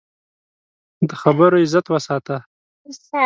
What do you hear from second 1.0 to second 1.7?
د خبرو